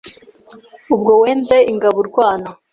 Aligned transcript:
Ubwo 0.95 1.11
wenze 1.21 1.55
Ingabo 1.71 1.97
urwana 2.03 2.47